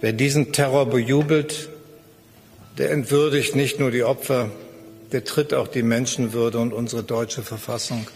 [0.00, 1.68] Wer diesen Terror bejubelt,
[2.78, 4.50] der entwürdigt nicht nur die Opfer,
[5.10, 8.06] der tritt auch die Menschenwürde und unsere deutsche Verfassung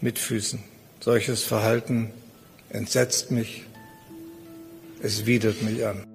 [0.00, 0.60] mit Füßen.
[1.00, 2.10] Solches Verhalten
[2.70, 3.64] entsetzt mich,
[5.02, 6.09] es widert mich an.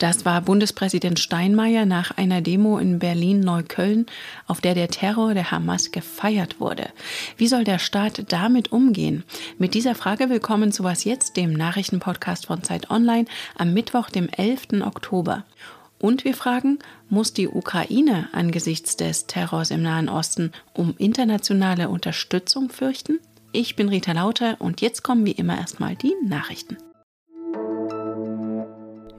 [0.00, 4.06] Das war Bundespräsident Steinmeier nach einer Demo in Berlin-Neukölln,
[4.46, 6.88] auf der der Terror der Hamas gefeiert wurde.
[7.36, 9.24] Wie soll der Staat damit umgehen?
[9.58, 13.26] Mit dieser Frage willkommen zu Was jetzt, dem Nachrichtenpodcast von Zeit Online
[13.58, 14.80] am Mittwoch, dem 11.
[14.86, 15.44] Oktober.
[15.98, 16.78] Und wir fragen,
[17.10, 23.18] muss die Ukraine angesichts des Terrors im Nahen Osten um internationale Unterstützung fürchten?
[23.52, 26.78] Ich bin Rita Lauter und jetzt kommen wie immer erstmal die Nachrichten.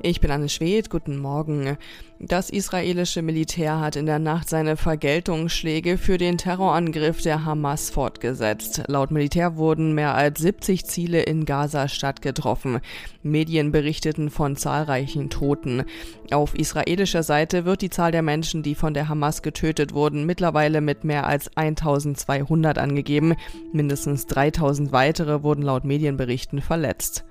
[0.03, 1.77] Ich bin Anne Schwed, guten Morgen.
[2.19, 8.81] Das israelische Militär hat in der Nacht seine Vergeltungsschläge für den Terrorangriff der Hamas fortgesetzt.
[8.87, 12.79] Laut Militär wurden mehr als 70 Ziele in Gaza-Stadt getroffen.
[13.21, 15.83] Medien berichteten von zahlreichen Toten.
[16.31, 20.81] Auf israelischer Seite wird die Zahl der Menschen, die von der Hamas getötet wurden, mittlerweile
[20.81, 23.35] mit mehr als 1200 angegeben.
[23.71, 27.23] Mindestens 3000 weitere wurden laut Medienberichten verletzt.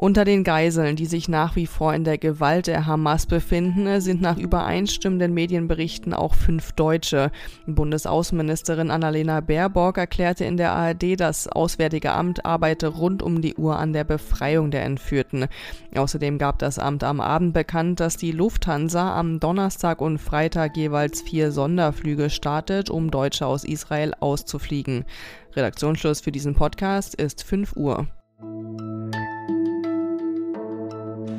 [0.00, 4.20] Unter den Geiseln, die sich nach wie vor in der Gewalt der Hamas befinden, sind
[4.20, 7.32] nach übereinstimmenden Medienberichten auch fünf Deutsche.
[7.66, 13.76] Bundesaußenministerin Annalena Baerbock erklärte in der ARD, das Auswärtige Amt arbeite rund um die Uhr
[13.76, 15.46] an der Befreiung der Entführten.
[15.96, 21.22] Außerdem gab das Amt am Abend bekannt, dass die Lufthansa am Donnerstag und Freitag jeweils
[21.22, 25.04] vier Sonderflüge startet, um Deutsche aus Israel auszufliegen.
[25.56, 28.06] Redaktionsschluss für diesen Podcast ist 5 Uhr.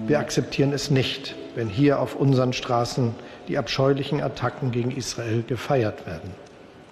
[0.10, 3.14] Wir akzeptieren es nicht, wenn hier auf unseren Straßen
[3.48, 6.32] die abscheulichen Attacken gegen Israel gefeiert werden.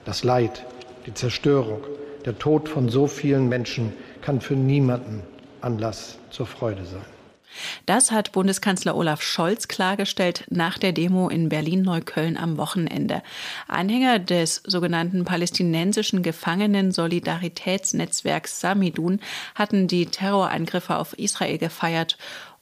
[0.05, 0.63] Das Leid,
[1.07, 1.79] die Zerstörung,
[2.25, 5.23] der Tod von so vielen Menschen kann für niemanden
[5.61, 7.17] Anlass zur Freude sein.
[7.85, 13.22] Das hat Bundeskanzler Olaf Scholz klargestellt nach der Demo in Berlin-Neukölln am Wochenende.
[13.67, 19.19] Anhänger des sogenannten palästinensischen Gefangenen-Solidaritätsnetzwerks Samidun
[19.56, 22.17] hatten die Terrorangriffe auf Israel gefeiert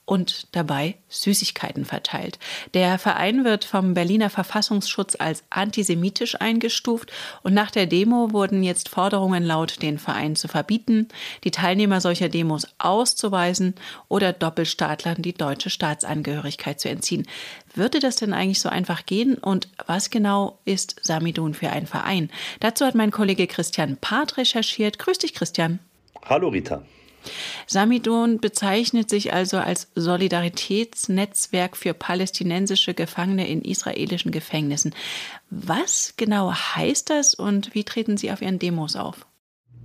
[0.06, 2.38] und dabei Süßigkeiten verteilt.
[2.74, 7.12] Der Verein wird vom Berliner Verfassungsschutz als antisemitisch eingestuft
[7.42, 11.08] und nach der Demo wurden jetzt Forderungen laut, den Verein zu verbieten,
[11.44, 13.74] die Teilnehmer solcher Demos auszuweisen
[14.08, 17.28] oder Doppelstaatlern die deutsche Staatsangehörigkeit zu entziehen.
[17.74, 22.30] Würde das denn eigentlich so einfach gehen und was genau ist Samidun für ein Verein?
[22.60, 25.00] Dazu hat mein Kollege Christian Part recherchiert.
[25.00, 25.80] Grüß dich, Christian.
[26.24, 26.84] Hallo, Rita.
[27.68, 34.94] Samidon bezeichnet sich also als Solidaritätsnetzwerk für palästinensische Gefangene in israelischen Gefängnissen.
[35.50, 39.26] Was genau heißt das und wie treten Sie auf Ihren Demos auf?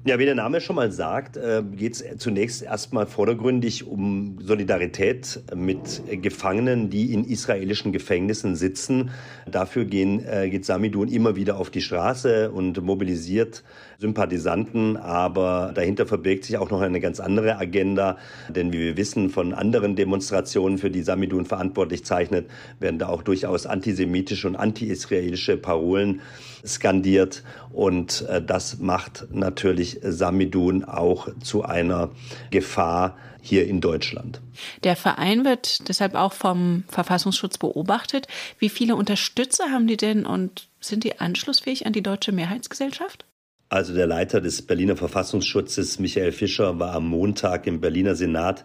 [0.07, 5.43] Ja, wie der Name schon mal sagt, äh, geht es zunächst erstmal vordergründig um Solidarität
[5.55, 9.11] mit Gefangenen, die in israelischen Gefängnissen sitzen.
[9.47, 13.63] Dafür gehen, äh, geht Samidun immer wieder auf die Straße und mobilisiert
[13.99, 18.17] Sympathisanten, aber dahinter verbirgt sich auch noch eine ganz andere Agenda,
[18.49, 23.23] denn wie wir wissen von anderen Demonstrationen, für die Samidun verantwortlich zeichnet, werden da auch
[23.23, 26.23] durchaus antisemitische und anti-israelische Parolen
[26.65, 27.43] skandiert.
[27.73, 32.11] Und äh, das macht natürlich Samidun auch zu einer
[32.51, 34.41] Gefahr hier in Deutschland.
[34.85, 38.27] Der Verein wird deshalb auch vom Verfassungsschutz beobachtet.
[38.59, 43.25] Wie viele Unterstützer haben die denn und sind die anschlussfähig an die deutsche Mehrheitsgesellschaft?
[43.69, 48.65] Also der Leiter des Berliner Verfassungsschutzes, Michael Fischer, war am Montag im Berliner Senat,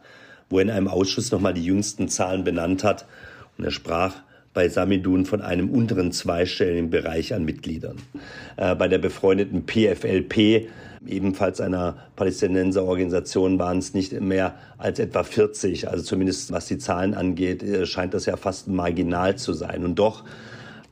[0.49, 3.05] wo er in einem Ausschuss nochmal die jüngsten Zahlen benannt hat.
[3.57, 4.15] Und er sprach
[4.55, 7.97] bei Samidun von einem unteren zweistelligen Bereich an Mitgliedern.
[8.57, 10.69] Äh, bei der befreundeten PFLP,
[11.05, 15.89] ebenfalls einer Palästinenserorganisation, waren es nicht mehr als etwa 40.
[15.89, 19.83] Also zumindest was die Zahlen angeht, äh, scheint das ja fast marginal zu sein.
[19.83, 20.23] Und doch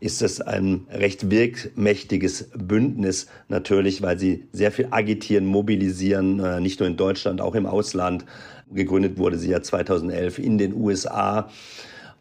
[0.02, 6.82] ist es ein recht wirkmächtiges Bündnis natürlich, weil sie sehr viel agitieren, mobilisieren, äh, nicht
[6.82, 8.26] nur in Deutschland, auch im Ausland.
[8.74, 11.48] Gegründet wurde sie ja 2011 in den USA.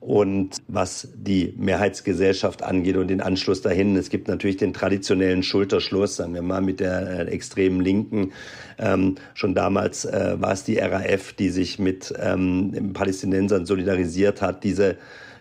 [0.03, 6.17] Und was die Mehrheitsgesellschaft angeht und den Anschluss dahin, es gibt natürlich den traditionellen Schulterschluss,
[6.17, 8.33] sagen wir mal, mit der äh, extremen Linken.
[8.81, 14.65] Ähm, schon damals äh, war es die RAF, die sich mit ähm, Palästinensern solidarisiert hat.
[14.65, 14.97] Diese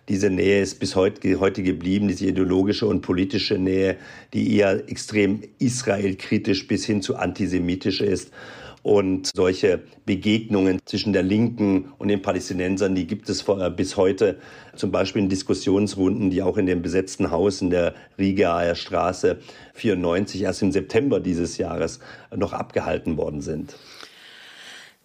[0.09, 3.97] diese Nähe ist bis heute, heute geblieben, diese ideologische und politische Nähe,
[4.33, 8.31] die eher extrem israelkritisch bis hin zu antisemitisch ist.
[8.83, 13.45] Und solche Begegnungen zwischen der Linken und den Palästinensern, die gibt es
[13.75, 14.39] bis heute,
[14.75, 19.39] zum Beispiel in Diskussionsrunden, die auch in dem besetzten Haus in der Rigaer Straße
[19.75, 21.99] 94 erst im September dieses Jahres
[22.35, 23.75] noch abgehalten worden sind.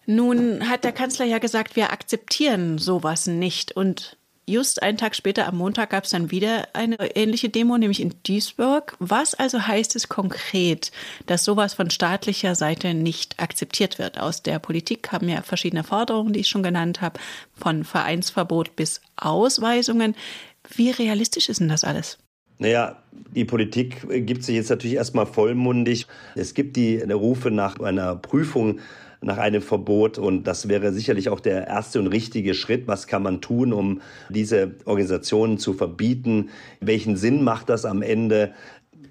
[0.07, 3.73] Nun hat der Kanzler ja gesagt, wir akzeptieren sowas nicht.
[3.73, 4.16] Und
[4.47, 8.13] just einen Tag später, am Montag, gab es dann wieder eine ähnliche Demo, nämlich in
[8.23, 8.95] Duisburg.
[8.99, 10.91] Was also heißt es konkret,
[11.25, 14.19] dass sowas von staatlicher Seite nicht akzeptiert wird?
[14.19, 17.19] Aus der Politik haben ja verschiedene Forderungen, die ich schon genannt habe,
[17.53, 20.15] von Vereinsverbot bis Ausweisungen.
[20.75, 22.17] Wie realistisch ist denn das alles?
[22.59, 26.07] Naja, die Politik gibt sich jetzt natürlich erstmal vollmundig.
[26.35, 28.79] Es gibt die Rufe nach einer Prüfung
[29.21, 30.17] nach einem Verbot.
[30.17, 32.87] Und das wäre sicherlich auch der erste und richtige Schritt.
[32.87, 36.49] Was kann man tun, um diese Organisationen zu verbieten?
[36.79, 38.53] Welchen Sinn macht das am Ende?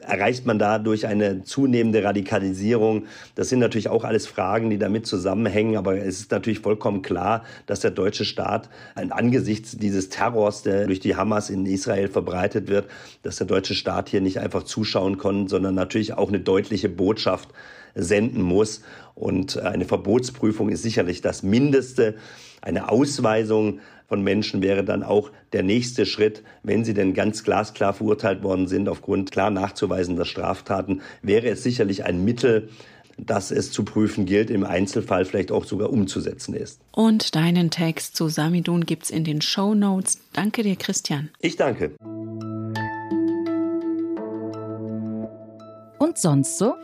[0.06, 3.06] erreicht man dadurch eine zunehmende Radikalisierung?
[3.34, 5.76] Das sind natürlich auch alles Fragen, die damit zusammenhängen.
[5.76, 11.00] Aber es ist natürlich vollkommen klar, dass der deutsche Staat angesichts dieses Terrors, der durch
[11.00, 12.88] die Hamas in Israel verbreitet wird,
[13.22, 17.50] dass der deutsche Staat hier nicht einfach zuschauen konnte, sondern natürlich auch eine deutliche Botschaft
[17.96, 18.82] senden muss.
[19.14, 22.14] Und eine Verbotsprüfung ist sicherlich das Mindeste.
[22.62, 27.92] Eine Ausweisung von Menschen wäre dann auch der nächste Schritt, wenn sie denn ganz glasklar
[27.92, 32.68] verurteilt worden sind aufgrund klar nachzuweisender Straftaten, wäre es sicherlich ein Mittel,
[33.18, 36.80] das es zu prüfen gilt, im Einzelfall vielleicht auch sogar umzusetzen ist.
[36.92, 40.20] Und deinen Text zu Samidun gibt's in den Show Notes.
[40.32, 41.30] Danke dir, Christian.
[41.40, 41.92] Ich danke.
[46.06, 46.76] Und sonst so?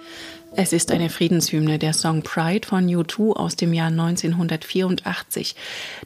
[0.56, 5.54] Es ist eine Friedenshymne, der Song Pride von U2 aus dem Jahr 1984.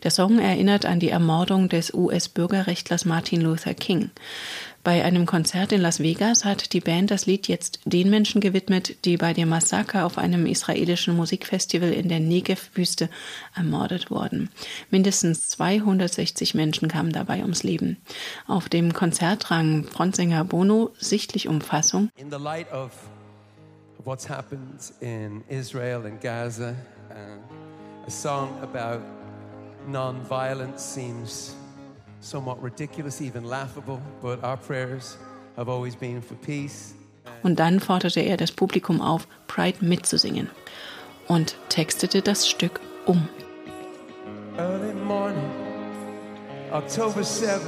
[0.03, 4.11] Der Song erinnert an die Ermordung des US-Bürgerrechtlers Martin Luther King.
[4.87, 9.05] Bei einem Konzert in Las Vegas hat die Band das Lied jetzt den Menschen gewidmet,
[9.05, 13.11] die bei dem Massaker auf einem israelischen Musikfestival in der Negev-Wüste
[13.56, 14.49] ermordet wurden.
[14.93, 17.97] Mindestens 260 Menschen kamen dabei ums Leben.
[18.47, 22.11] Auf dem Konzert rang Frontsänger Bono sichtlich um Fassung.
[22.15, 22.93] In the light of
[24.05, 26.77] what's happened in Israel and Gaza.
[27.11, 29.03] Uh, a song about
[29.88, 31.56] non-violence seems
[32.21, 35.17] somewhat ridiculous, even laughable, but our prayers
[35.57, 36.95] have always been for peace.
[37.43, 40.49] Und dann forderte er das Publikum auf, Pride mitzusingen
[41.29, 43.29] und textete das Stück um.
[44.59, 45.51] Early morning,
[46.73, 47.61] October 7th,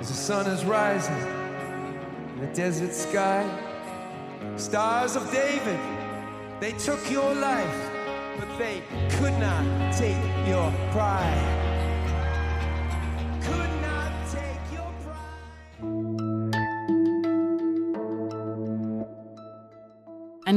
[0.00, 1.16] as the sun is rising
[2.34, 3.44] in the desert sky.
[4.56, 5.78] Stars of David,
[6.60, 7.90] they took your life,
[8.38, 8.82] but they
[9.18, 10.16] could not take
[10.46, 11.67] your pride.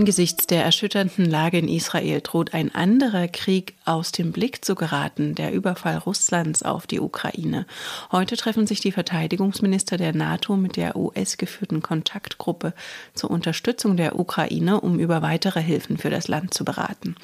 [0.02, 5.36] Angesichts der erschütternden Lage in Israel droht ein anderer Krieg aus dem Blick zu geraten,
[5.36, 7.68] der Überfall Russlands auf die Ukraine.
[8.12, 12.74] Heute treffen sich die Verteidigungsminister der NATO mit der US-geführten Kontaktgruppe
[13.14, 17.16] zur Unterstützung der Ukraine, um über weitere Hilfen für das Land zu beraten.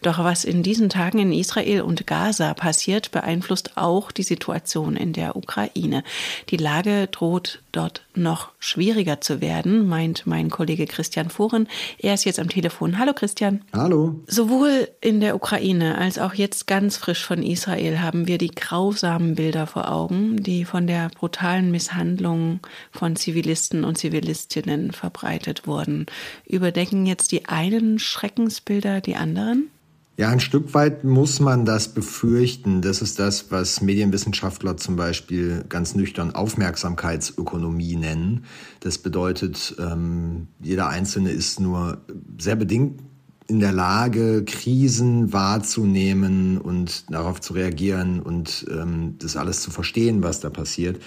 [0.00, 5.12] Doch was in diesen Tagen in Israel und Gaza passiert, beeinflusst auch die Situation in
[5.12, 6.02] der Ukraine.
[6.48, 11.68] Die Lage droht dort noch schwieriger zu werden, meint mein Kollege Christian Foren.
[11.98, 12.98] Er ist jetzt am Telefon.
[12.98, 13.62] Hallo Christian.
[13.72, 14.20] Hallo.
[14.26, 19.34] Sowohl in der Ukraine als auch jetzt ganz frisch von Israel haben wir die grausamen
[19.34, 26.06] Bilder vor Augen, die von der brutalen Misshandlung von Zivilisten und Zivilistinnen verbreitet wurden.
[26.46, 29.70] Überdecken jetzt die einen Schreckensbilder die anderen?
[30.16, 32.82] Ja, ein Stück weit muss man das befürchten.
[32.82, 38.44] Das ist das, was Medienwissenschaftler zum Beispiel ganz nüchtern Aufmerksamkeitsökonomie nennen.
[38.78, 41.98] Das bedeutet, ähm, jeder Einzelne ist nur
[42.38, 43.00] sehr bedingt
[43.48, 50.22] in der Lage, Krisen wahrzunehmen und darauf zu reagieren und ähm, das alles zu verstehen,
[50.22, 51.00] was da passiert.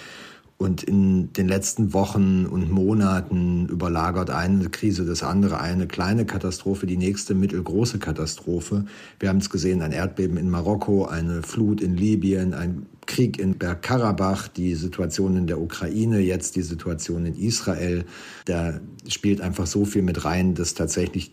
[0.60, 6.84] Und in den letzten Wochen und Monaten überlagert eine Krise das andere, eine kleine Katastrophe,
[6.86, 8.84] die nächste mittelgroße Katastrophe.
[9.20, 13.56] Wir haben es gesehen, ein Erdbeben in Marokko, eine Flut in Libyen, ein Krieg in
[13.56, 18.04] Bergkarabach, die Situation in der Ukraine, jetzt die Situation in Israel.
[18.44, 21.30] Da spielt einfach so viel mit rein, dass tatsächlich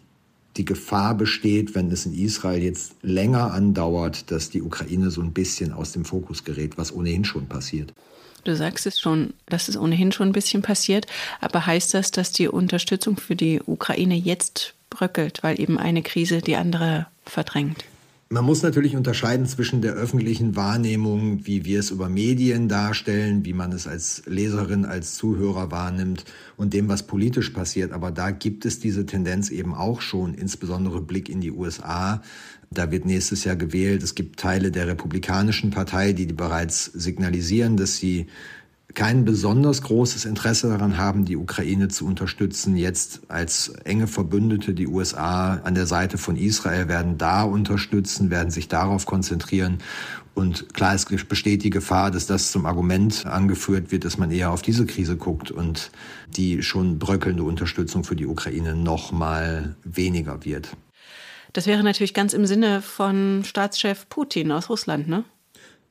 [0.55, 5.33] die Gefahr besteht, wenn es in Israel jetzt länger andauert, dass die Ukraine so ein
[5.33, 7.91] bisschen aus dem Fokus gerät, was ohnehin schon passiert.
[8.45, 11.07] Du sagst es schon, das ist ohnehin schon ein bisschen passiert,
[11.41, 16.41] aber heißt das, dass die Unterstützung für die Ukraine jetzt bröckelt, weil eben eine Krise
[16.41, 17.85] die andere verdrängt?
[18.27, 23.53] Man muss natürlich unterscheiden zwischen der öffentlichen Wahrnehmung, wie wir es über Medien darstellen, wie
[23.53, 26.25] man es als Leserin, als Zuhörer wahrnimmt
[26.57, 27.91] und dem, was politisch passiert.
[27.91, 32.23] Aber da gibt es diese Tendenz eben auch schon, insbesondere Blick in die USA,
[32.71, 34.01] da wird nächstes Jahr gewählt.
[34.01, 38.25] Es gibt Teile der Republikanischen Partei, die bereits signalisieren, dass sie
[38.95, 42.75] kein besonders großes Interesse daran haben, die Ukraine zu unterstützen.
[42.75, 48.49] Jetzt als enge Verbündete die USA an der Seite von Israel werden da unterstützen, werden
[48.49, 49.79] sich darauf konzentrieren.
[50.33, 54.51] Und klar, es besteht die Gefahr, dass das zum Argument angeführt wird, dass man eher
[54.51, 55.91] auf diese Krise guckt und
[56.35, 60.75] die schon bröckelnde Unterstützung für die Ukraine noch mal weniger wird.
[61.53, 65.23] Das wäre natürlich ganz im Sinne von Staatschef Putin aus Russland, ne?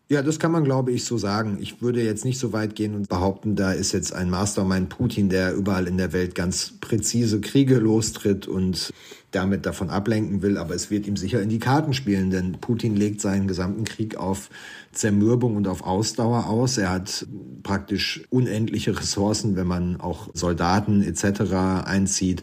[0.07, 1.57] Ja, das kann man, glaube ich, so sagen.
[1.61, 5.31] Ich würde jetzt nicht so weit gehen und behaupten, da ist jetzt ein Mastermind Putin,
[5.31, 8.93] der überall in der Welt ganz präzise Kriege lostritt und
[9.31, 10.59] damit davon ablenken will.
[10.59, 14.17] Aber es wird ihm sicher in die Karten spielen, denn Putin legt seinen gesamten Krieg
[14.17, 14.51] auf
[14.93, 16.77] Zermürbung und auf Ausdauer aus.
[16.77, 17.27] Er hat
[17.63, 21.85] praktisch unendliche Ressourcen, wenn man auch Soldaten etc.
[21.87, 22.43] einzieht,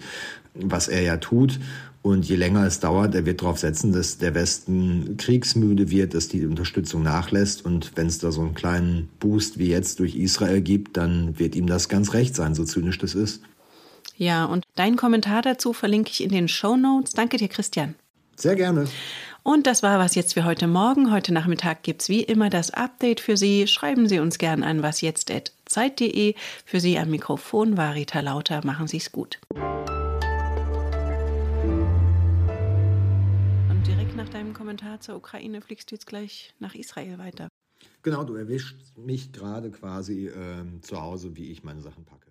[0.55, 1.59] was er ja tut.
[2.03, 6.27] Und je länger es dauert, er wird darauf setzen, dass der Westen kriegsmüde wird, dass
[6.27, 7.63] die Unterstützung nachlässt.
[7.63, 11.55] Und wenn es da so einen kleinen Boost wie jetzt durch Israel gibt, dann wird
[11.55, 13.43] ihm das ganz recht sein, so zynisch das ist.
[14.17, 17.13] Ja, und deinen Kommentar dazu verlinke ich in den Show Notes.
[17.13, 17.95] Danke dir, Christian.
[18.35, 18.85] Sehr gerne.
[19.43, 21.11] Und das war was jetzt für heute Morgen.
[21.11, 23.67] Heute Nachmittag gibt es wie immer das Update für Sie.
[23.67, 26.35] Schreiben Sie uns gern an wasjetzt.zeit.de.
[26.65, 28.65] Für Sie am Mikrofon war Rita Lauter.
[28.65, 29.39] Machen Sie es gut.
[34.33, 37.49] Deinem Kommentar zur Ukraine fliegst du jetzt gleich nach Israel weiter.
[38.01, 42.30] Genau, du erwischst mich gerade quasi äh, zu Hause, wie ich meine Sachen packe.